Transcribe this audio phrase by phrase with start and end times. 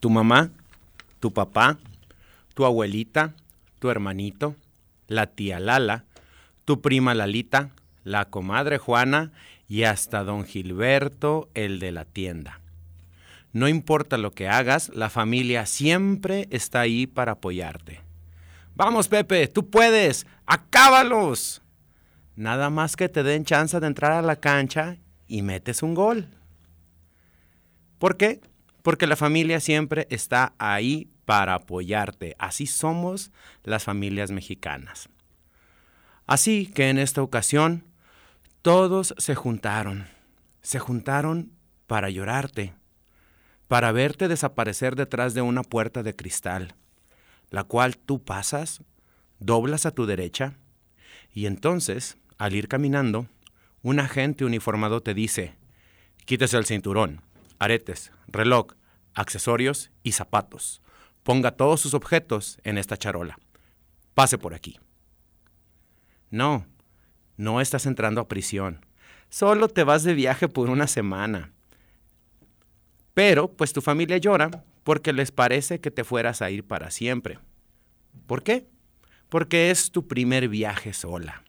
[0.00, 0.50] Tu mamá,
[1.20, 1.78] tu papá,
[2.54, 3.34] tu abuelita,
[3.78, 4.56] tu hermanito,
[5.06, 6.04] la tía Lala,
[6.64, 7.70] tu prima Lalita,
[8.04, 9.32] la comadre Juana
[9.68, 12.60] y hasta don Gilberto, el de la tienda.
[13.52, 18.00] No importa lo que hagas, la familia siempre está ahí para apoyarte.
[18.76, 21.62] Vamos, Pepe, tú puedes, acábalos.
[22.36, 24.96] Nada más que te den chance de entrar a la cancha
[25.26, 26.28] y metes un gol.
[27.98, 28.40] ¿Por qué?
[28.82, 32.34] Porque la familia siempre está ahí para apoyarte.
[32.38, 33.30] Así somos
[33.62, 35.08] las familias mexicanas.
[36.26, 37.84] Así que en esta ocasión
[38.62, 40.06] todos se juntaron.
[40.62, 41.52] Se juntaron
[41.86, 42.72] para llorarte,
[43.66, 46.74] para verte desaparecer detrás de una puerta de cristal,
[47.50, 48.82] la cual tú pasas,
[49.38, 50.56] doblas a tu derecha,
[51.32, 53.26] y entonces, al ir caminando,
[53.82, 55.54] un agente uniformado te dice,
[56.26, 57.22] quítese el cinturón,
[57.60, 58.72] aretes, reloj,
[59.14, 60.82] accesorios y zapatos.
[61.22, 63.38] Ponga todos sus objetos en esta charola.
[64.14, 64.80] Pase por aquí.
[66.30, 66.66] No,
[67.36, 68.84] no estás entrando a prisión.
[69.28, 71.52] Solo te vas de viaje por una semana.
[73.14, 74.50] Pero, pues tu familia llora
[74.82, 77.38] porque les parece que te fueras a ir para siempre.
[78.26, 78.66] ¿Por qué?
[79.28, 81.44] Porque es tu primer viaje sola.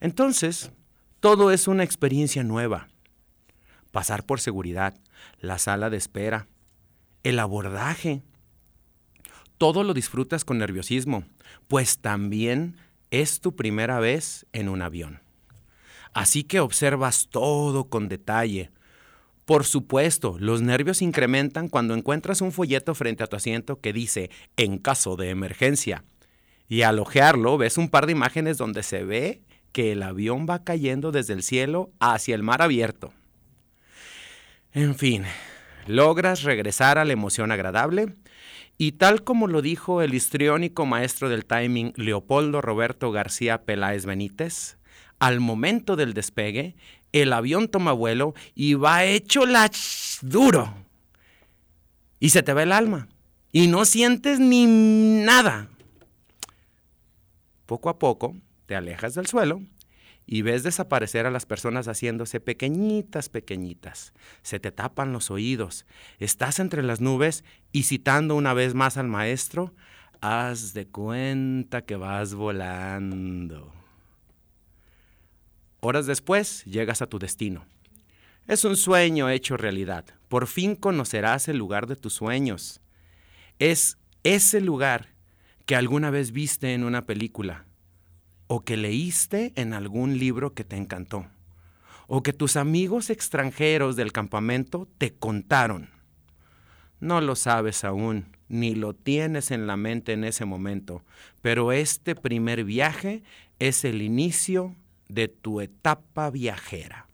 [0.00, 0.72] Entonces,
[1.20, 2.88] todo es una experiencia nueva.
[3.94, 4.92] Pasar por seguridad,
[5.38, 6.48] la sala de espera,
[7.22, 8.22] el abordaje.
[9.56, 11.22] Todo lo disfrutas con nerviosismo,
[11.68, 12.76] pues también
[13.12, 15.20] es tu primera vez en un avión.
[16.12, 18.72] Así que observas todo con detalle.
[19.44, 24.28] Por supuesto, los nervios incrementan cuando encuentras un folleto frente a tu asiento que dice
[24.56, 26.02] en caso de emergencia.
[26.66, 30.64] Y al ojearlo ves un par de imágenes donde se ve que el avión va
[30.64, 33.12] cayendo desde el cielo hacia el mar abierto.
[34.74, 35.22] En fin,
[35.86, 38.16] logras regresar a la emoción agradable
[38.76, 44.78] y tal como lo dijo el histriónico maestro del timing Leopoldo Roberto García Peláez Benítez,
[45.20, 46.74] al momento del despegue,
[47.12, 49.70] el avión toma vuelo y va hecho la
[50.22, 50.74] duro.
[52.18, 53.06] Y se te va el alma.
[53.52, 55.68] Y no sientes ni nada.
[57.66, 58.34] Poco a poco
[58.66, 59.62] te alejas del suelo
[60.26, 64.12] y ves desaparecer a las personas haciéndose pequeñitas, pequeñitas.
[64.42, 65.86] Se te tapan los oídos.
[66.18, 69.74] Estás entre las nubes y citando una vez más al maestro,
[70.20, 73.72] haz de cuenta que vas volando.
[75.80, 77.66] Horas después llegas a tu destino.
[78.46, 80.06] Es un sueño hecho realidad.
[80.28, 82.80] Por fin conocerás el lugar de tus sueños.
[83.58, 85.14] Es ese lugar
[85.66, 87.66] que alguna vez viste en una película
[88.46, 91.26] o que leíste en algún libro que te encantó,
[92.06, 95.90] o que tus amigos extranjeros del campamento te contaron.
[97.00, 101.02] No lo sabes aún, ni lo tienes en la mente en ese momento,
[101.42, 103.22] pero este primer viaje
[103.58, 104.74] es el inicio
[105.08, 107.06] de tu etapa viajera.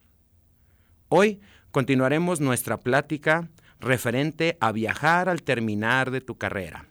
[1.08, 3.48] Hoy continuaremos nuestra plática
[3.80, 6.90] referente a viajar al terminar de tu carrera.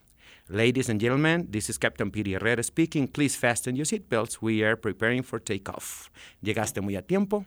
[0.51, 3.07] Ladies and gentlemen, this is Captain Piri Herrera speaking.
[3.07, 4.41] Please fasten your seatbelts.
[4.41, 6.09] We are preparing for takeoff.
[6.41, 7.45] Llegaste muy a tiempo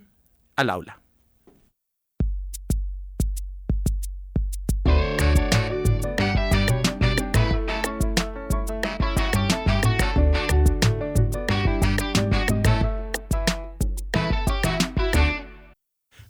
[0.57, 1.02] al aula.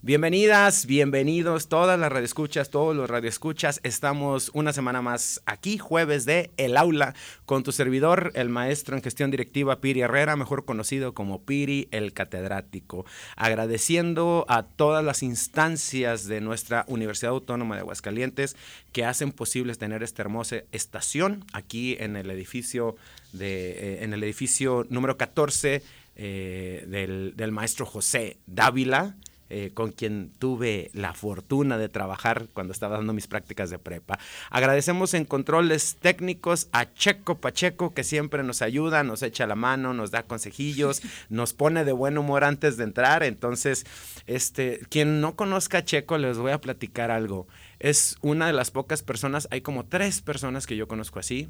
[0.05, 3.79] Bienvenidas, bienvenidos todas las radioescuchas, todos los radioescuchas.
[3.83, 7.15] Estamos una semana más aquí, jueves de El Aula,
[7.45, 12.11] con tu servidor, el maestro en gestión directiva Piri Herrera, mejor conocido como Piri el
[12.11, 13.05] catedrático.
[13.37, 18.57] Agradeciendo a todas las instancias de nuestra Universidad Autónoma de Aguascalientes
[18.91, 22.97] que hacen posible tener esta hermosa estación aquí en el edificio
[23.31, 25.81] de, eh, en el edificio número 14
[26.17, 29.15] eh, del, del maestro José Dávila.
[29.55, 34.17] Eh, con quien tuve la fortuna de trabajar cuando estaba dando mis prácticas de prepa.
[34.49, 39.93] Agradecemos en controles técnicos a Checo Pacheco, que siempre nos ayuda, nos echa la mano,
[39.93, 43.21] nos da consejillos, nos pone de buen humor antes de entrar.
[43.21, 43.85] Entonces,
[44.25, 47.45] este, quien no conozca a Checo, les voy a platicar algo.
[47.77, 51.47] Es una de las pocas personas, hay como tres personas que yo conozco así,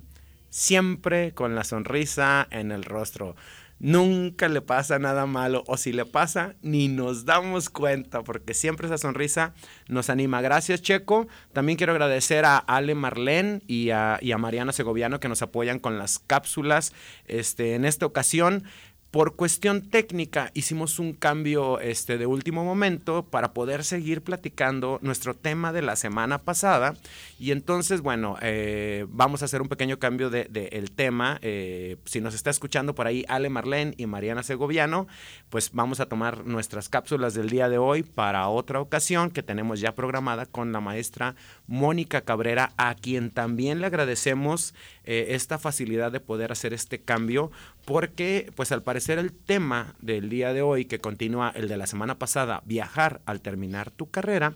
[0.50, 3.38] siempre con la sonrisa en el rostro
[3.80, 8.88] nunca le pasa nada malo o si le pasa ni nos damos cuenta porque siempre
[8.88, 9.54] esa sonrisa
[9.88, 10.42] nos anima.
[10.42, 11.28] Gracias Checo.
[11.52, 16.20] También quiero agradecer a Ale Marlén y a, Mariana Segoviano que nos apoyan con las
[16.20, 16.94] cápsulas.
[17.26, 18.64] Este, en esta ocasión
[19.14, 25.36] Por cuestión técnica hicimos un cambio este, de último momento para poder seguir platicando nuestro
[25.36, 26.96] tema de la semana pasada
[27.38, 31.38] y entonces, bueno, eh, vamos a hacer un pequeño cambio del de, el tema.
[31.44, 35.08] Eh, si nos está escuchando por ahí Ale Marlene y Mariana Segoviano,
[35.52, 39.80] pues vamos a tomar nuestras cápsulas del día de hoy para otra ocasión que tenemos
[39.80, 41.36] ya programada con la maestra
[41.68, 44.74] Mónica Cabrera, a quien también le agradecemos
[45.06, 47.52] eh, esta facilidad de poder hacer este cambio
[47.86, 51.88] porque pues al parecer el tema del día de hoy, que continúa el de la
[51.88, 54.56] semana pasada, viajar al terminar tu carrera,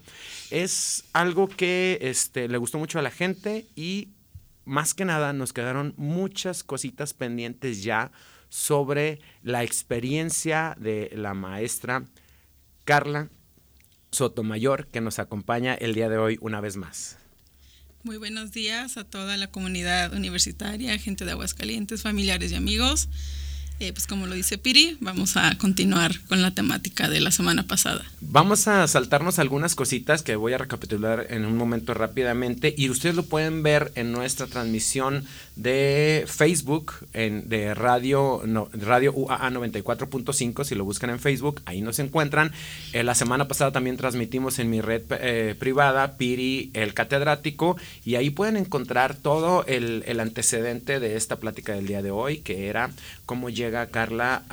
[0.50, 4.10] es algo que este, le gustó mucho a la gente y
[4.64, 8.12] más que nada nos quedaron muchas cositas pendientes ya
[8.50, 12.04] sobre la experiencia de la maestra
[12.86, 13.30] Carla
[14.12, 17.18] Sotomayor, que nos acompaña el día de hoy una vez más.
[18.04, 23.10] Muy buenos días a toda la comunidad universitaria, gente de Aguascalientes, familiares y amigos.
[23.80, 27.64] Eh, pues como lo dice Piri, vamos a continuar con la temática de la semana
[27.64, 28.04] pasada.
[28.22, 33.16] Vamos a saltarnos algunas cositas que voy a recapitular en un momento rápidamente y ustedes
[33.16, 35.26] lo pueden ver en nuestra transmisión
[35.58, 41.82] de Facebook, en, de Radio, no, Radio UAA 94.5, si lo buscan en Facebook, ahí
[41.82, 42.52] nos encuentran.
[42.94, 47.76] Eh, la semana pasada también transmitimos en mi red eh, privada, Piri, el catedrático,
[48.06, 52.68] y ahí pueden encontrar todo el, antecedente de esta plática del día de hoy, que
[52.68, 52.92] era
[53.26, 54.44] cómo llega Carla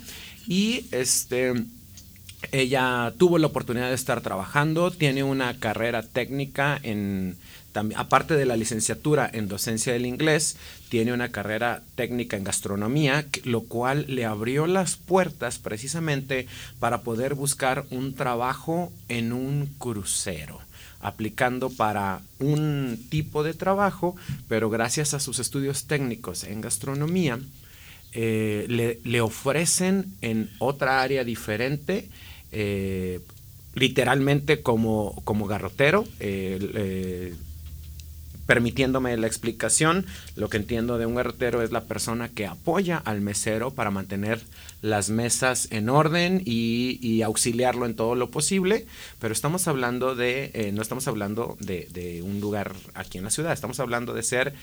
[0.48, 1.54] Y este
[2.52, 7.38] ella tuvo la oportunidad de estar trabajando, tiene una carrera técnica en
[7.96, 10.58] aparte de la licenciatura en docencia del inglés,
[10.90, 16.48] tiene una carrera técnica en gastronomía, lo cual le abrió las puertas precisamente
[16.80, 20.62] para poder buscar un trabajo en un crucero
[21.02, 24.16] aplicando para un tipo de trabajo,
[24.48, 27.40] pero gracias a sus estudios técnicos en gastronomía,
[28.14, 32.10] eh, le, ofrecen en otra área diferente,
[32.52, 33.20] eh,
[33.76, 37.36] literalmente como, como garrotero, eh,
[38.46, 40.06] permitiéndome la explicación,
[40.36, 44.42] lo que entiendo de un garrotero es la persona que apoya al mesero para mantener
[44.82, 48.86] las mesas en orden y, auxiliarlo en todo lo posible,
[49.20, 53.32] pero estamos hablando de, eh, no estamos hablando de, de, un lugar aquí en la
[53.32, 54.54] ciudad, estamos hablando de ser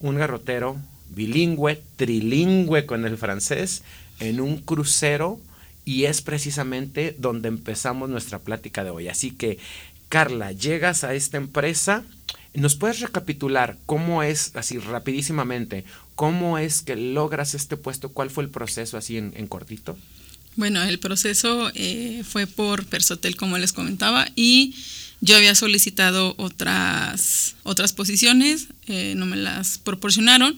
[0.00, 0.76] un garrotero
[1.10, 3.82] bilingüe, trilingüe con el francés,
[4.20, 5.38] en un crucero
[5.84, 9.08] y es precisamente donde empezamos nuestra plática de hoy.
[9.08, 9.58] Así que,
[10.08, 12.04] Carla, llegas a esta empresa
[12.54, 15.84] ¿Nos puedes recapitular cómo es, así rapidísimamente,
[16.14, 18.08] cómo es que logras este puesto?
[18.08, 19.96] ¿Cuál fue el proceso así en, cortito?
[20.56, 24.74] Bueno, el proceso eh, fue por Persotel, como les comentaba, y
[25.20, 30.56] yo había solicitado otras, otras posiciones, eh, no me las proporcionaron,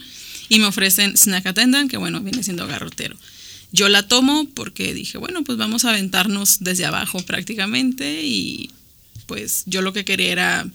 [0.49, 3.17] y me ofrecen snack attendant, que bueno, viene siendo garrotero.
[3.73, 8.71] Yo la tomo porque dije, bueno, pues vamos a aventarnos desde abajo prácticamente, y
[9.27, 10.67] pues yo lo que quería era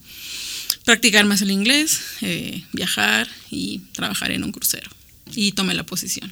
[0.83, 4.89] practicar más el inglés, eh, viajar y trabajar en un crucero.
[5.33, 6.31] Y tomé la posición.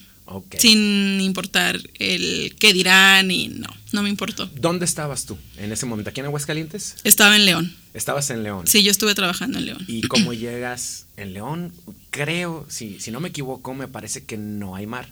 [0.58, 4.50] Sin importar el qué dirán y no, no me importó.
[4.56, 6.10] ¿Dónde estabas tú en ese momento?
[6.10, 6.96] ¿Aquí en Aguascalientes?
[7.04, 7.76] Estaba en León.
[7.94, 8.66] ¿Estabas en León?
[8.66, 9.84] Sí, yo estuve trabajando en León.
[9.88, 11.74] ¿Y cómo llegas en León?
[12.10, 15.08] Creo, si, si no me equivoco, me parece que no hay mar.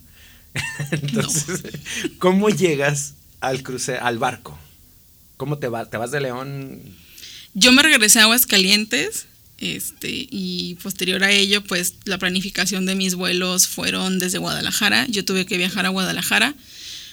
[0.91, 1.61] Entonces,
[2.17, 4.57] ¿cómo llegas al cruce, al barco?
[5.37, 5.89] ¿Cómo te vas?
[5.89, 6.81] ¿Te vas de León?
[7.53, 9.25] Yo me regresé a Aguascalientes
[9.58, 15.05] este, y posterior a ello, pues la planificación de mis vuelos fueron desde Guadalajara.
[15.08, 16.55] Yo tuve que viajar a Guadalajara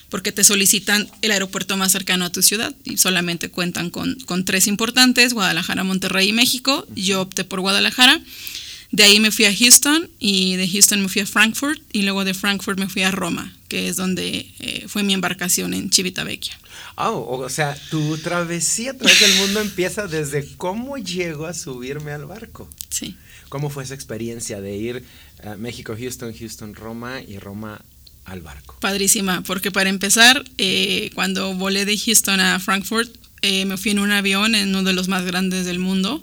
[0.08, 4.44] porque te solicitan el aeropuerto más cercano a tu ciudad y solamente cuentan con, con
[4.44, 6.86] tres importantes, Guadalajara, Monterrey y México.
[6.94, 8.20] Yo opté por Guadalajara.
[8.90, 12.24] De ahí me fui a Houston y de Houston me fui a Frankfurt y luego
[12.24, 16.58] de Frankfurt me fui a Roma, que es donde eh, fue mi embarcación en Civitavecchia.
[17.00, 22.10] Oh, o sea, tu travesía a través del mundo empieza desde cómo llego a subirme
[22.10, 22.68] al barco.
[22.90, 23.16] Sí.
[23.48, 25.04] ¿Cómo fue esa experiencia de ir
[25.44, 27.80] a México, Houston, Houston, Roma y Roma
[28.24, 28.76] al barco?
[28.80, 34.00] Padrísima, porque para empezar, eh, cuando volé de Houston a Frankfurt, eh, me fui en
[34.00, 36.20] un avión, en uno de los más grandes del mundo.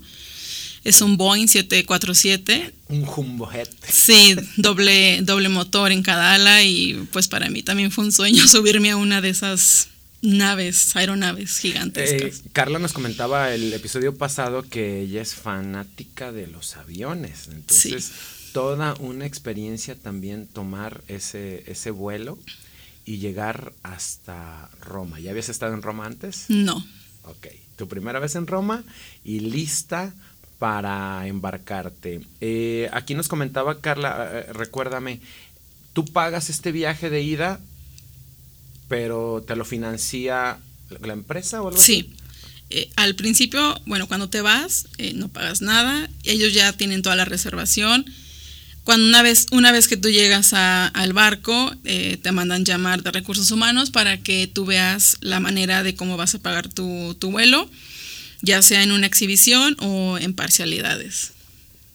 [0.83, 2.73] Es un Boeing 747.
[2.89, 3.69] Un jumbo jet.
[3.87, 8.45] Sí, doble, doble motor en cada ala y pues para mí también fue un sueño
[8.49, 9.87] subirme a una de esas
[10.25, 12.39] naves, aeronaves gigantescas.
[12.39, 17.47] Eh, Carla nos comentaba el episodio pasado que ella es fanática de los aviones.
[17.51, 18.11] Entonces,
[18.53, 22.37] toda una experiencia también tomar ese, ese vuelo
[23.05, 25.19] y llegar hasta Roma.
[25.19, 26.45] ¿Ya habías estado en Roma antes?
[26.49, 26.85] No.
[27.23, 28.83] Ok, tu primera vez en Roma
[29.23, 30.13] y lista
[30.59, 32.21] para embarcarte.
[32.41, 35.19] Eh, aquí nos comentaba Carla, eh, recuérdame,
[35.93, 37.59] tú pagas este viaje de ida,
[38.87, 40.57] pero te lo financia
[41.01, 42.11] la empresa o algo sí.
[42.69, 47.25] Eh, al principio, bueno, cuando te vas, no pagas nada, ellos ya tienen toda la
[47.25, 48.05] reservación.
[48.83, 53.49] Cuando una vez, una vez que tú llegas al barco, te mandan llamar de recursos
[53.51, 57.69] humanos para que tú veas la manera de cómo vas a pagar tu, tu vuelo
[58.45, 61.31] ya sea en una exhibición o en parcialidades.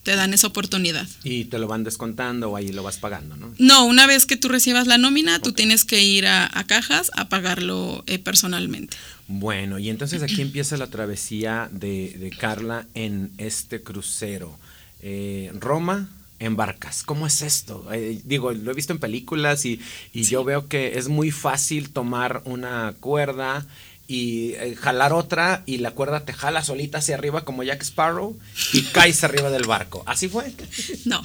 [0.03, 1.07] Te dan esa oportunidad.
[1.25, 3.53] Y te lo van descontando o ahí lo vas pagando, ¿no?
[3.59, 7.29] No, una vez que tú recibas la nómina, tú tienes que ir a, cajas a
[7.29, 8.97] pagarlo eh, personalmente.
[9.29, 14.59] Bueno, y entonces aquí empieza la travesía de, Carla en este crucero.
[15.03, 16.09] Eh, Roma,
[16.41, 17.05] en barcas.
[17.05, 17.87] ¿Cómo es esto?
[17.93, 19.81] Eh, digo, lo he visto en películas y,
[20.13, 23.67] yo veo que es muy fácil tomar una cuerda
[24.11, 28.37] y eh, jalar otra y la cuerda te jala solita hacia arriba como Jack Sparrow
[28.73, 30.03] y caes arriba del barco.
[30.05, 30.53] ¿Así fue?
[31.05, 31.23] No.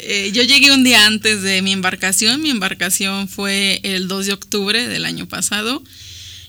[0.00, 2.42] Eh, yo llegué un día antes de mi embarcación.
[2.42, 5.82] Mi embarcación fue el 2 de octubre del año pasado.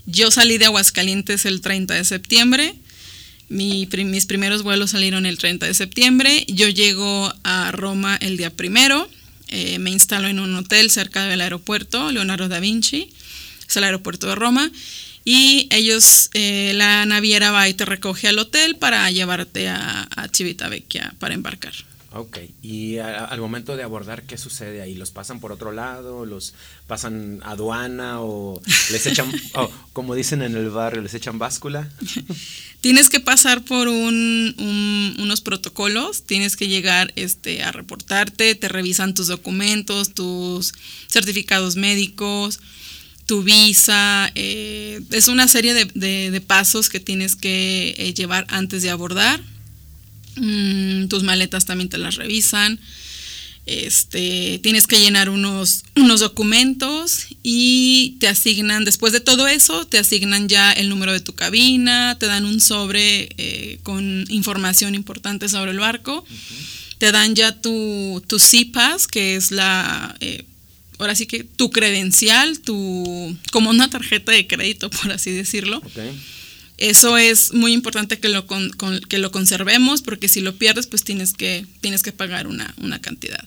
[0.06, 2.76] Yo salí de Aguascalientes el 30 de septiembre.
[3.48, 6.46] mis primeros vuelos salieron el 30 de septiembre.
[6.48, 9.10] Yo llego a Roma el día primero.
[9.48, 13.10] Eh, me instalo en un hotel cerca del aeropuerto, Leonardo da Vinci
[13.70, 14.72] es el aeropuerto de Roma.
[15.26, 20.28] Y ellos, eh, la naviera va y te recoge al hotel para llevarte a, a
[20.30, 21.74] Civitavecchia para embarcar.
[22.12, 24.96] Ok, y al momento de abordar, ¿qué sucede ahí?
[24.96, 26.26] ¿Los pasan por otro lado?
[26.26, 26.56] ¿Los
[26.88, 28.60] pasan aduana o
[28.92, 29.32] les echan,
[29.94, 31.88] como dicen en el barrio, les echan báscula?
[32.82, 39.28] tienes que pasar por unos protocolos, tienes que llegar este, a reportarte, te revisan tus
[39.28, 40.74] documentos, tus
[41.08, 42.60] certificados médicos,
[43.30, 48.90] tu visa, eh, es una serie de, pasos que tienes que eh, llevar antes de
[48.90, 49.40] abordar.
[50.36, 52.80] Mm, tus maletas también te las revisan.
[53.68, 60.00] Este, tienes que llenar unos, unos documentos y te asignan, después de todo eso, te
[60.00, 65.50] asignan ya el número de tu cabina, te dan un sobre eh, con información importante
[65.50, 66.26] sobre el barco,
[66.98, 70.18] te dan ya tu, tu CIPAS, que es la
[71.00, 75.82] ahora sí que tu credencial, tu, como una tarjeta de crédito, por así decirlo.
[76.78, 78.46] Eso es muy importante que lo,
[79.10, 83.44] que lo conservemos porque si lo pierdes, pues tienes que, tienes que pagar una, cantidad.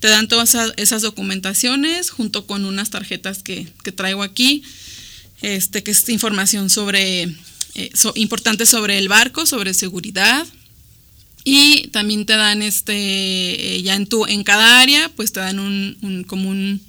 [0.00, 4.62] Te dan todas esas, documentaciones junto con unas tarjetas que, traigo aquí,
[5.42, 7.24] este, que es información sobre,
[7.74, 10.46] eh, importante sobre el barco, sobre seguridad,
[11.44, 15.58] y también te dan este, eh, ya en tu, en cada área, pues te dan
[15.58, 16.80] un, como un,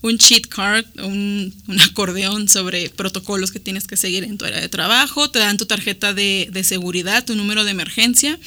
[0.00, 4.60] un cheat card, un, un, acordeón sobre protocolos que tienes que seguir en tu área
[4.60, 8.38] de trabajo, te dan tu tarjeta de, de seguridad, tu número de emergencia,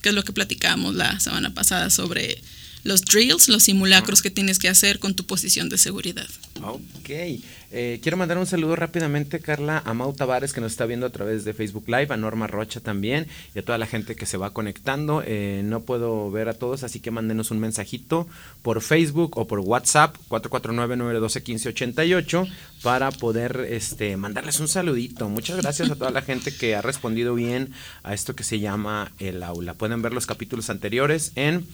[0.00, 2.42] que es lo que platicábamos la semana pasada sobre
[2.84, 6.28] los drills, los simulacros que tienes que hacer con tu posición de seguridad.
[6.62, 7.10] Ok.
[7.76, 11.10] Eh, quiero mandar un saludo rápidamente, Carla, a Mau Tavares, que nos está viendo a
[11.10, 14.36] través de Facebook Live, a Norma Rocha también, y a toda la gente que se
[14.36, 15.24] va conectando.
[15.26, 18.28] Eh, no puedo ver a todos, así que mándenos un mensajito
[18.62, 22.48] por Facebook o por WhatsApp, 449-912-1588,
[22.82, 25.28] para poder este, mandarles un saludito.
[25.28, 27.72] Muchas gracias a toda la gente que ha respondido bien
[28.04, 29.74] a esto que se llama el aula.
[29.74, 31.66] Pueden ver los capítulos anteriores en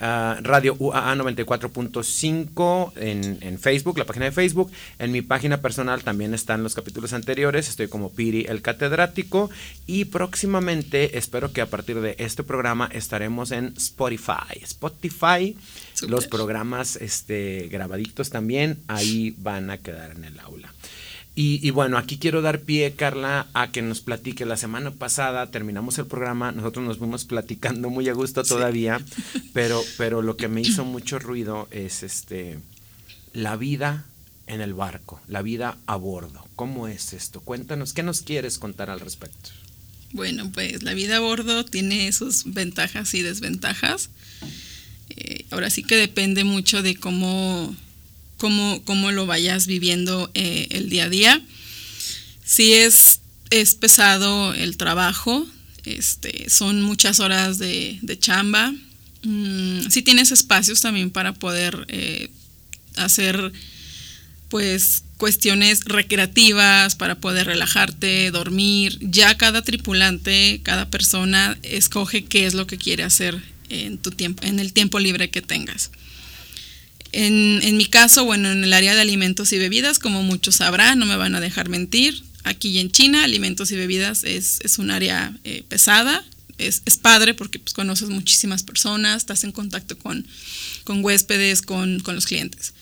[0.00, 4.70] Ah, Radio UAA 94.5 en, en, Facebook, la página de Facebook.
[4.98, 7.68] En mi página personal también están los capítulos anteriores.
[7.68, 9.50] Estoy como Piri el catedrático.
[9.86, 14.60] Y próximamente, espero que a partir de este programa estaremos en Spotify.
[14.62, 15.56] Spotify,
[16.08, 20.73] los programas este, grabaditos también, ahí van a quedar en el aula.
[21.36, 24.46] Y, bueno, aquí quiero dar pie, Carla, a que nos platique.
[24.46, 29.00] La semana pasada terminamos el programa, nosotros nos fuimos platicando muy a gusto todavía,
[29.52, 32.60] pero, pero lo que me hizo mucho ruido es este
[33.32, 34.04] la vida
[34.46, 36.46] en el barco, la vida a bordo.
[36.54, 37.40] ¿Cómo es esto?
[37.40, 39.50] Cuéntanos, ¿qué nos quieres contar al respecto?
[40.12, 44.10] Bueno, pues la vida a bordo tiene sus ventajas y desventajas.
[45.10, 47.74] Eh, ahora sí que depende mucho de cómo
[48.84, 51.42] cómo, lo vayas viviendo eh, el día a día.
[52.44, 53.20] Si es,
[53.50, 55.46] es pesado el trabajo,
[55.84, 58.72] este, son muchas horas de, chamba.
[59.22, 62.30] Mm, si tienes espacios también para poder eh,
[62.96, 63.52] hacer
[64.50, 68.98] pues cuestiones recreativas para poder relajarte, dormir.
[69.00, 74.44] Ya cada tripulante, cada persona escoge qué es lo que quiere hacer en tu tiempo,
[74.44, 75.90] en el tiempo libre que tengas.
[77.16, 81.06] En, mi caso, bueno, en el área de alimentos y bebidas, como muchos sabrán, no
[81.06, 85.62] me van a dejar mentir, aquí en China, alimentos y bebidas es, un área eh,
[85.68, 86.24] pesada,
[86.58, 90.26] es, padre porque pues, conoces muchísimas personas, estás en contacto con,
[90.88, 92.74] huéspedes, con, los clientes.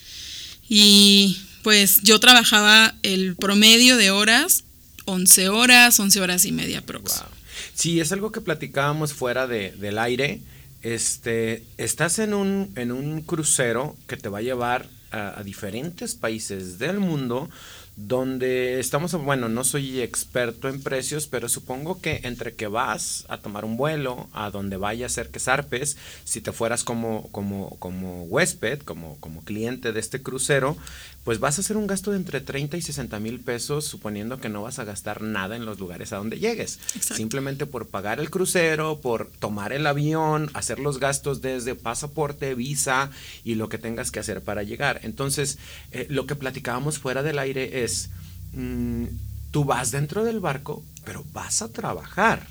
[0.66, 4.64] Y pues yo trabajaba el promedio de horas,
[5.04, 7.24] 11 horas, 11 horas y media próximo.
[7.24, 7.32] Wow.
[7.74, 10.40] Sí, es algo que platicábamos fuera del aire
[10.82, 16.14] este, estás en un, en un crucero que te va a llevar a, a diferentes
[16.14, 17.48] países del mundo
[17.96, 23.38] donde estamos, bueno, no soy experto en precios, pero supongo que entre que vas a
[23.38, 27.76] tomar un vuelo, a donde vaya a ser que zarpes, si te fueras como, como,
[27.78, 30.76] como huésped, como, como cliente de este crucero,
[31.24, 34.48] pues vas a hacer un gasto de entre 30 y 60 mil pesos, suponiendo que
[34.48, 36.80] no vas a gastar nada en los lugares a donde llegues.
[37.00, 43.10] Simplemente por pagar el crucero, por tomar el avión, hacer los gastos desde pasaporte, visa
[43.44, 45.00] y lo que tengas que hacer para llegar.
[45.04, 45.58] Entonces,
[45.92, 48.10] eh, lo que platicábamos fuera del aire es,
[48.54, 49.04] mm,
[49.50, 52.46] tú vas dentro del barco, pero vas a trabajar.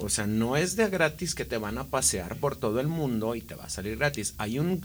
[0.00, 3.34] O sea, no es de gratis que te van a pasear por todo el mundo
[3.34, 4.34] y te va a salir gratis.
[4.38, 4.82] Hay un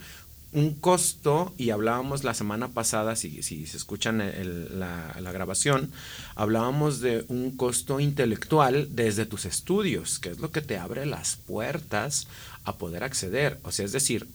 [0.53, 5.91] un costo, y hablábamos la semana pasada, si, si se escuchan la, la, grabación,
[6.35, 11.35] hablábamos de un costo intelectual desde tus estudios, que es lo que te abre las
[11.35, 12.27] puertas
[12.63, 13.59] a poder acceder.
[13.63, 14.27] O sea, es decir,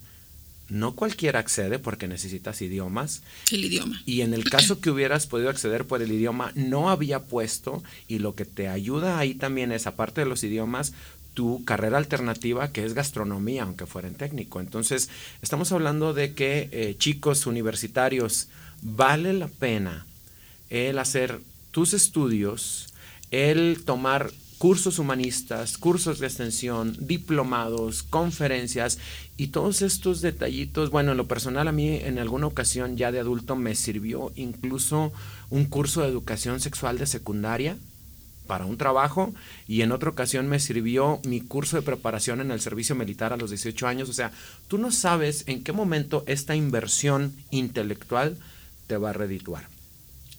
[0.73, 3.23] no cualquiera accede porque necesitas idiomas.
[3.50, 4.02] El idioma.
[4.07, 8.20] Y en el caso que hubieras podido acceder por el idioma, no había puesto, y
[8.20, 10.94] lo que te ayuda ahí también es, aparte de los idiomas,
[11.35, 14.61] tu carrera alternativa que es gastronomía, aunque fuera en técnico.
[14.61, 15.11] Entonces,
[15.42, 18.49] estamos hablando de que eh, chicos universitarios,
[18.81, 20.07] vale la pena
[20.70, 22.94] el hacer tus estudios,
[23.31, 29.01] el tomar cursos humanistas, cursos de extensión, diplomados, conferencias
[29.37, 30.90] y todos estos detallitos.
[30.90, 35.12] Bueno, en lo personal a mí en alguna ocasión ya de adulto me sirvió incluso
[35.51, 37.77] un curso de educación sexual de secundaria
[38.46, 39.35] para un trabajo
[39.66, 43.37] y en otra ocasión me sirvió mi curso de preparación en el servicio militar a
[43.38, 44.09] los 18 años.
[44.09, 44.31] O sea,
[44.68, 48.38] tú no sabes en qué momento esta inversión intelectual
[48.87, 49.66] te va a redituar.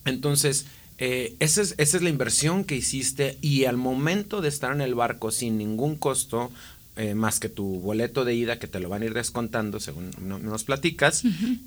[0.06, 0.66] Entonces,
[0.98, 4.82] eh, esa, es, esa, es, la inversión que hiciste y al momento de estar en
[4.82, 6.52] el barco sin ningún costo,
[6.96, 10.12] eh, más que tu boleto de ida que te lo van a ir descontando según
[10.20, 11.24] nos platicas,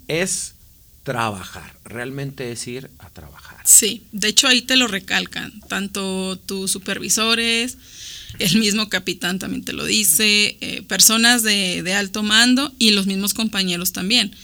[0.07, 0.55] es
[1.03, 3.59] trabajar, realmente es ir a trabajar.
[3.65, 7.79] Sí, de hecho ahí te lo recalcan, tanto tus supervisores,
[8.39, 13.35] el mismo capitán también te lo dice, eh, personas de, alto mando y los mismos
[13.35, 14.35] compañeros también.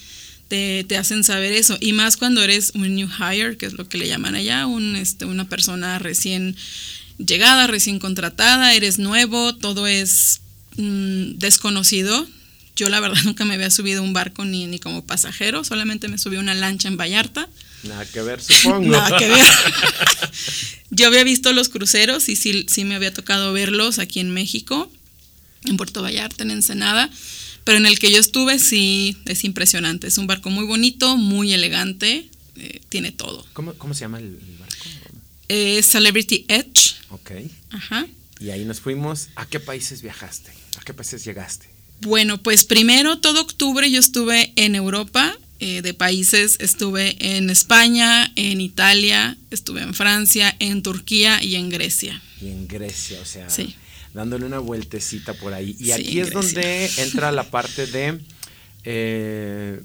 [0.53, 3.97] Te, hacen saber eso, y más cuando eres un new hire, que es lo que
[3.97, 6.57] le llaman allá, un, este, una persona recién
[7.17, 10.43] llegada, recién contratada, eres nuevo, todo es
[10.77, 12.29] mm, desconocido,
[12.77, 16.09] yo la verdad nunca me había subido a un barco ni, ni como pasajero, solamente
[16.09, 17.49] me subí a una lancha en Vallarta.
[17.85, 18.89] Nada que ver, supongo.
[18.91, 19.47] Nada que ver.
[20.91, 24.93] Yo había visto los cruceros y sí, sí me había tocado verlos aquí en México,
[25.65, 27.09] en Puerto Vallarta, en Ensenada,
[27.65, 30.07] pero en el que yo estuve sí es impresionante.
[30.07, 33.47] Es un barco muy bonito, muy elegante, eh, tiene todo.
[33.53, 34.75] ¿Cómo, se llama el, barco?
[35.49, 36.97] Eh, Celebrity Edge.
[37.11, 37.33] Ok.
[37.71, 38.07] Ajá.
[38.41, 39.29] Y ahí nos fuimos.
[39.37, 40.51] ¿A qué países viajaste?
[40.79, 41.69] ¿A qué países llegaste?
[42.01, 48.33] Bueno, pues primero todo octubre yo estuve en Europa, eh, de países, estuve en España,
[48.35, 52.21] en Italia, estuve en Francia, en Turquía y en Grecia.
[52.41, 53.47] Y en Grecia, o sea,
[54.15, 55.77] dándole una vueltecita por ahí.
[55.79, 58.21] Y aquí es donde entra la parte de
[58.85, 59.81] eh,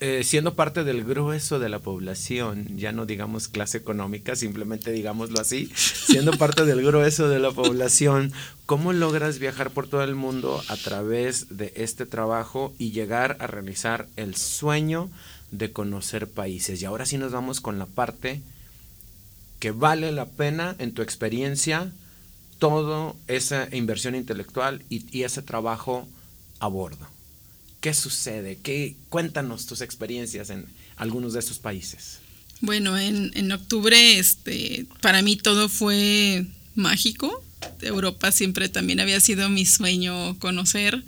[0.00, 5.40] eh, siendo parte del grueso de la población, ya no digamos clase económica, simplemente digámoslo
[5.40, 8.30] así, siendo parte del grueso de la población,
[8.66, 13.46] ¿cómo logras viajar por todo el mundo a través de este trabajo y llegar a
[13.46, 15.08] realizar el sueño
[15.50, 16.82] de conocer países?
[16.82, 18.42] Y ahora sí nos vamos con la parte
[19.60, 21.90] que vale la pena, en tu experiencia,
[22.68, 26.08] toda esa inversión intelectual y, ese trabajo
[26.60, 27.06] a bordo.
[27.82, 28.58] ¿Qué sucede?
[28.62, 32.20] ¿Qué, cuéntanos tus experiencias en algunos de estos países.
[32.60, 37.44] Bueno, en, en octubre este, para mí todo fue mágico.
[37.82, 41.04] Europa siempre también había sido mi sueño conocer.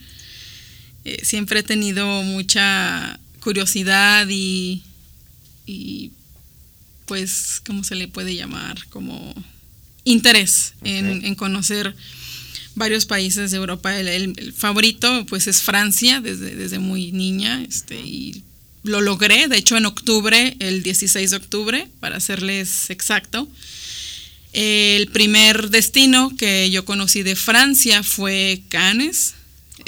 [1.05, 4.83] Eh, siempre he tenido mucha curiosidad y,
[5.65, 6.11] y,
[7.07, 8.87] pues, ¿cómo se le puede llamar?
[8.89, 9.35] Como
[10.07, 11.95] interés en, conocer
[12.75, 13.99] varios países de Europa.
[14.01, 18.43] El, favorito pues es Francia desde, desde muy niña este, y
[18.87, 23.49] lo logré, de hecho en octubre, el 16 de octubre, para serles exacto.
[24.53, 29.35] El primer destino que yo conocí de Francia fue Cannes.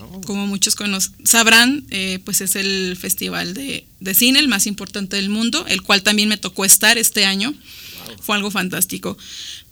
[0.03, 0.21] Oh.
[0.21, 0.77] Como muchos
[1.25, 6.03] sabrán, eh, pues es el festival de, cine, el más importante del mundo, el cual
[6.03, 7.55] también me tocó estar este año.
[8.21, 9.17] Fue algo fantástico.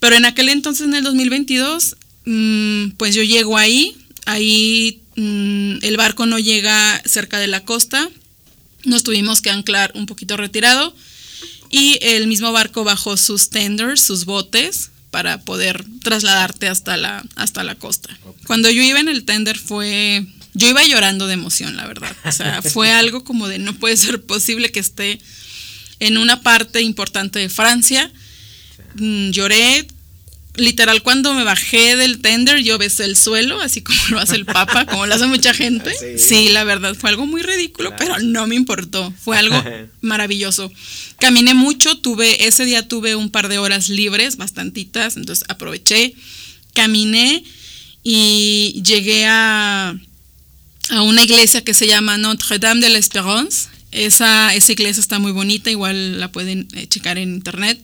[0.01, 3.97] Pero en aquel entonces, en el 2022, mm, pues yo llego ahí,
[4.27, 8.09] ahí mm, el barco no llega cerca de la costa,
[8.85, 10.95] nos tuvimos que anclar un poquito retirado
[11.71, 17.65] y el mismo barco bajó sus tenders, sus botes, para poder trasladarte hasta la, hasta
[17.65, 18.17] la costa.
[18.47, 20.27] Cuando yo iba en el tender fue...
[20.53, 22.15] Yo iba llorando de emoción, la verdad.
[22.25, 25.19] O sea, fue algo como de no puede ser posible que esté
[26.01, 28.13] en una parte importante de Francia.
[28.99, 29.87] Mm, lloré,
[30.57, 34.45] literal cuando me bajé del tender yo besé el suelo, así como lo hace el
[34.45, 35.93] Papa, como lo hace mucha gente.
[36.19, 39.13] Sí, la verdad fue algo muy ridículo, pero no me importó.
[39.21, 39.63] Fue algo
[40.01, 40.71] maravilloso.
[41.19, 46.15] Caminé mucho, tuve ese día tuve un par de horas libres, bastantitas, entonces aproveché,
[46.75, 47.45] caminé
[48.03, 49.97] y llegué a
[50.91, 53.69] a una iglesia que se llama Notre Dame de l'Espérance.
[53.91, 57.81] Esa, esa iglesia está muy bonita, igual la pueden eh, checar en internet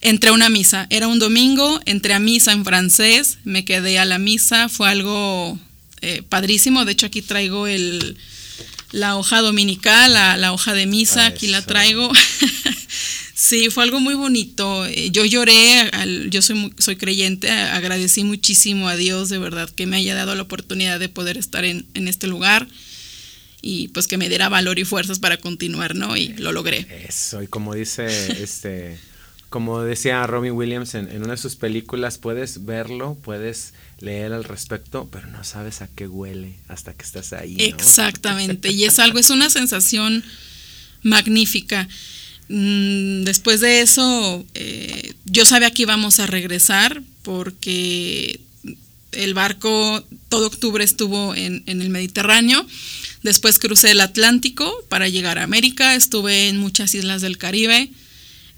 [0.00, 0.86] entré a una misa.
[0.90, 5.58] Era un domingo, entré a misa en francés, me quedé a la misa, fue algo
[6.00, 6.84] eh, padrísimo.
[6.84, 8.16] De hecho, aquí traigo el,
[8.92, 12.10] la hoja dominical, la, hoja de misa, aquí la traigo.
[13.34, 14.86] sí, fue algo muy bonito.
[14.86, 15.90] Eh, yo lloré,
[16.30, 20.42] yo soy, soy creyente, agradecí muchísimo a Dios de verdad que me haya dado la
[20.42, 22.66] oportunidad de poder estar en, en este lugar
[23.62, 26.16] y pues que me diera valor y fuerzas para continuar, ¿no?
[26.16, 26.86] Y lo logré.
[27.06, 28.06] Eso, y como dice
[28.42, 28.98] este
[29.50, 35.08] como decía Robin Williams en, una de sus películas, puedes verlo, puedes leer al respecto,
[35.10, 37.56] pero no sabes a qué huele hasta que estás ahí.
[37.58, 40.24] Exactamente, y es algo, es una sensación
[41.02, 41.88] magnífica.
[42.48, 48.40] Mm, después de eso, eh, yo sabía que íbamos a regresar porque
[49.10, 52.64] el barco todo octubre estuvo en, en el Mediterráneo.
[53.24, 57.90] Después crucé el Atlántico para llegar a América, estuve en muchas islas del Caribe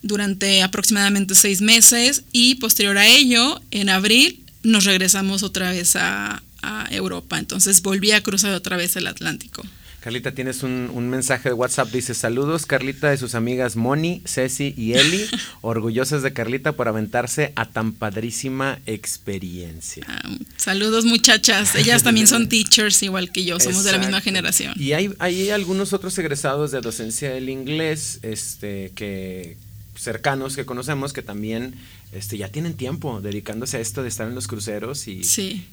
[0.03, 6.43] durante aproximadamente seis meses y posterior a ello, en abril, nos regresamos otra vez a,
[6.91, 7.41] Europa.
[7.41, 9.65] Entonces volví a cruzar otra vez el Atlántico.
[9.99, 14.93] Carlita, tienes un, mensaje de WhatsApp, dice saludos Carlita de sus amigas Moni, Ceci y
[14.93, 15.25] Eli,
[15.61, 20.05] orgullosas de Carlita por aventarse a tan padrísima experiencia.
[20.09, 24.73] Ah, saludos muchachas, ellas también son teachers igual que yo, somos de la misma generación.
[24.77, 29.57] Y hay, hay algunos otros egresados de docencia del inglés este, que,
[30.03, 31.75] cercanos que conocemos que también
[32.13, 35.23] este, ya tienen tiempo dedicándose a esto de estar en los cruceros y,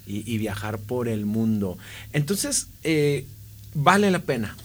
[0.07, 1.77] y, viajar por el mundo.
[2.13, 3.25] Entonces, eh,
[3.73, 4.55] ¿vale la pena?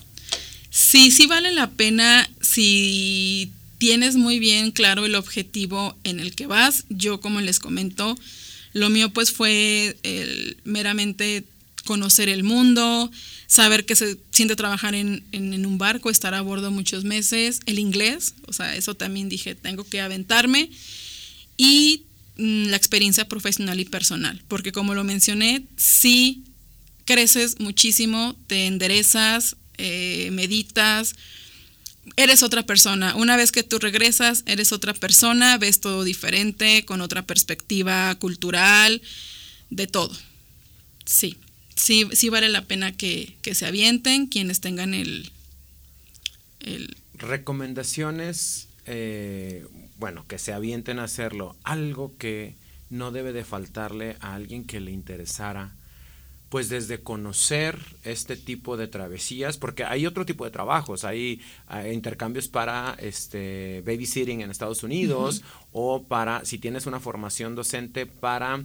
[0.71, 6.47] Sí, sí vale la pena si tienes muy bien claro el objetivo en el que
[6.47, 6.85] vas.
[6.89, 8.17] Yo, como les comento,
[8.73, 11.45] lo mío pues fue el meramente
[11.85, 13.11] conocer el mundo,
[13.47, 18.35] saber que se siente trabajar en, un barco, estar a bordo muchos meses, el inglés,
[18.47, 20.71] o sea, eso también dije, tengo que aventarme,
[21.57, 22.03] y
[22.37, 26.43] mm, la experiencia profesional y personal, porque como lo mencioné, sí
[27.05, 31.15] creces muchísimo, te enderezas, eh, meditas,
[32.17, 33.15] eres otra persona.
[33.15, 39.03] Una vez que tú regresas, eres otra persona, ves todo diferente, con otra perspectiva cultural,
[39.71, 40.17] de todo.
[41.05, 41.37] Sí
[41.75, 45.31] sí, sí vale la pena que, se avienten quienes tengan el...
[46.61, 49.67] el Recomendaciones, eh,
[49.99, 51.57] bueno, que se avienten a hacerlo.
[51.63, 52.55] Algo que
[52.91, 55.75] no debe de faltarle a alguien que le interesara
[56.55, 61.41] pues desde conocer este tipo de travesías, porque hay otro tipo de trabajos, hay,
[61.93, 68.63] intercambios para este babysitting en Estados Unidos o para si tienes una formación docente para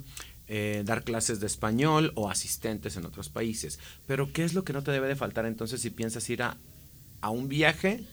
[0.50, 3.80] eh, dar clases de español o asistentes en otros países.
[4.08, 6.58] Pero ¿qué es lo que no te debe de faltar entonces si piensas ir a,
[7.30, 8.04] un viaje?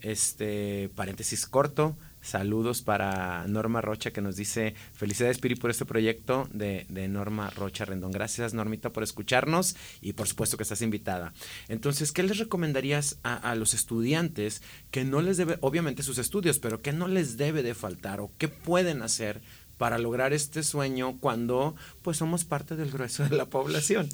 [0.00, 6.48] Este, paréntesis corto, Saludos para Norma Rocha que nos dice felicidades Piri por este proyecto
[6.52, 8.12] de, Norma Rocha Rendón.
[8.12, 11.32] Gracias Normita por escucharnos y por supuesto que estás invitada.
[11.68, 16.82] Entonces, ¿qué les recomendarías a, los estudiantes que no les debe, obviamente sus estudios, pero
[16.82, 19.40] que no les debe de faltar o qué pueden hacer
[19.80, 24.10] para lograr este sueño cuando pues somos parte del grueso de la población?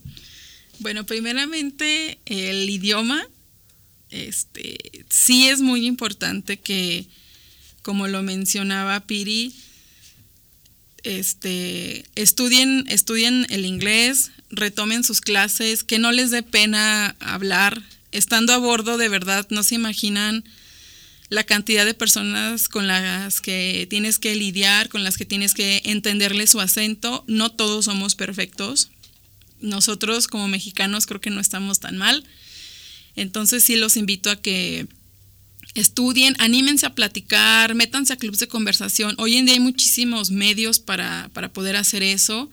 [0.79, 3.27] Bueno, primeramente el idioma,
[4.11, 7.09] este, sí es muy importante que
[7.83, 9.57] como lo mencionaba Piri,
[11.03, 17.83] este, estudien, estudien el inglés, retomen sus clases, que no les dé pena hablar.
[18.13, 20.45] Estando a bordo, de verdad, no se imaginan
[21.29, 25.83] la cantidad de personas con las que tienes que lidiar, con las que tienes que
[25.85, 27.25] entenderle su acento.
[27.27, 28.91] No todos somos perfectos.
[29.61, 32.25] Nosotros como mexicanos creo que no estamos tan mal.
[33.17, 34.87] Entonces sí los invito a que
[35.75, 39.15] estudien, anímense a platicar, métanse a clubes de conversación.
[39.19, 42.51] Hoy en día hay muchísimos medios para, poder hacer eso.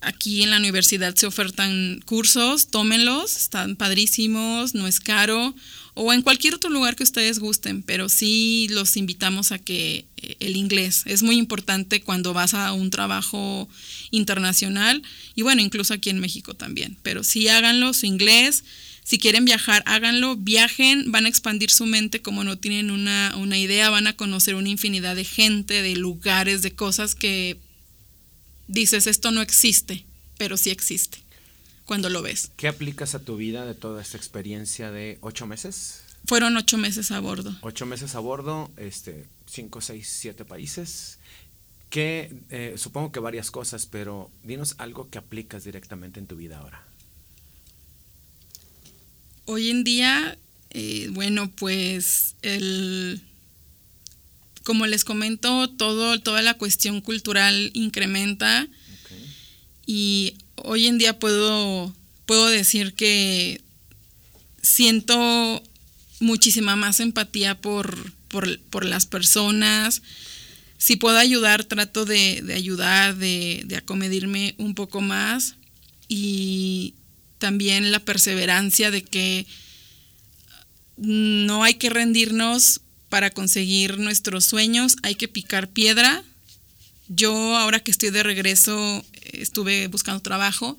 [0.00, 5.54] Aquí en la universidad se ofertan cursos, tómenlos, están padrísimos, no es caro,
[5.94, 10.36] o en cualquier otro lugar que ustedes gusten, pero sí los invitamos a que eh,
[10.40, 13.68] el inglés es muy importante cuando vas a un trabajo
[14.10, 15.02] internacional
[15.34, 18.64] y bueno, incluso aquí en México también, pero sí háganlo su inglés
[19.10, 23.90] si quieren viajar, háganlo, viajen, van a expandir su mente como no tienen una, idea,
[23.90, 27.56] van a conocer una infinidad de gente, de lugares, de cosas que
[28.70, 30.04] dices, esto no existe,
[30.38, 31.18] pero sí existe
[31.84, 32.52] cuando lo ves.
[32.56, 36.02] ¿Qué aplicas a tu vida de toda esta experiencia de ocho meses?
[36.24, 37.56] Fueron ocho meses a bordo.
[37.62, 41.18] Ocho meses a bordo, este, cinco, seis, siete países.
[41.88, 46.58] Que eh, supongo que varias cosas, pero dinos algo que aplicas directamente en tu vida
[46.58, 46.84] ahora.
[49.46, 50.38] Hoy en día,
[50.70, 53.20] eh, bueno, pues el,
[54.64, 58.68] como les comento, todo, toda la cuestión cultural incrementa
[59.86, 61.94] y hoy en día puedo,
[62.26, 63.60] puedo decir que
[64.62, 65.62] siento
[66.20, 70.02] muchísima más empatía por, por, las personas.
[70.78, 75.56] Si puedo ayudar, trato de, de ayudar, de, de acomedirme un poco más.
[76.06, 76.94] Y
[77.38, 79.46] también la perseverancia de que
[80.96, 86.22] no hay que rendirnos para conseguir nuestros sueños, hay que picar piedra.
[87.08, 90.78] Yo ahora que estoy de regreso estuve buscando trabajo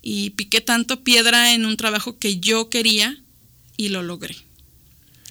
[0.00, 3.16] y piqué tanto piedra en un trabajo que yo quería
[3.76, 4.34] y lo logré.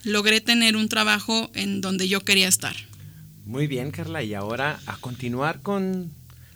[0.03, 2.75] Logré tener un trabajo en donde yo quería estar.
[3.45, 4.23] Muy bien, Carla.
[4.23, 6.12] Y ahora a continuar con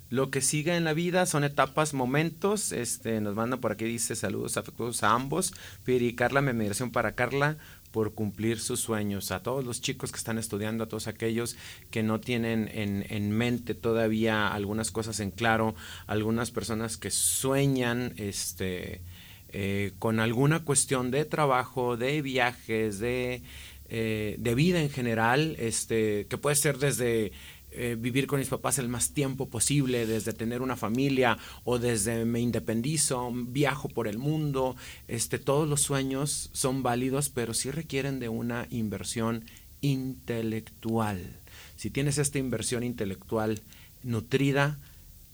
[0.09, 2.71] lo que sigue en la vida son etapas, momentos.
[2.71, 5.53] Este, nos manda por aquí, dice saludos afectuosos a ambos.
[5.83, 7.57] Piri Carla, mi admiración para Carla
[7.95, 9.31] por cumplir sus sueños.
[9.31, 11.55] A todos los chicos que están estudiando, a todos aquellos
[11.91, 18.11] que no tienen en, en mente todavía algunas cosas en claro, algunas personas que sueñan
[18.17, 18.99] este,
[19.47, 23.43] eh, con alguna cuestión de trabajo, de viajes, de,
[23.87, 27.31] eh, de vida en general, este, que puede ser desde
[27.77, 32.23] eh, vivir con mis papás el más tiempo posible, desde tener una familia o desde
[32.23, 34.77] me independizo, viajo por el mundo.
[35.09, 39.43] Este, todos los sueños son válidos, pero sí requieren de una inversión
[39.81, 41.37] intelectual.
[41.75, 43.61] Si tienes esta inversión intelectual
[44.03, 44.79] nutrida,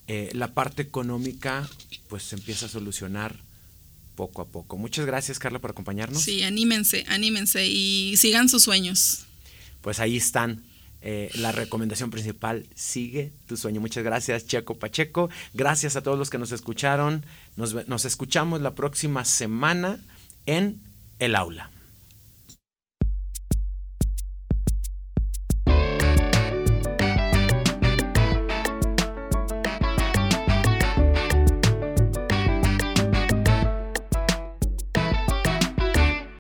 [0.07, 1.69] eh, la parte económica
[2.09, 3.39] pues se empieza a solucionar
[4.15, 4.77] poco a poco.
[4.77, 6.23] Muchas gracias Carla por acompañarnos.
[6.23, 9.25] Sí, anímense, anímense y sigan sus sueños.
[9.81, 10.63] Pues ahí están
[11.01, 13.81] eh, la recomendación principal, sigue tu sueño.
[13.81, 15.29] Muchas gracias, Checo Pacheco.
[15.53, 17.25] Gracias a todos los que nos escucharon.
[17.55, 19.99] nos escuchamos la próxima semana
[20.45, 20.79] en
[21.19, 21.71] el aula.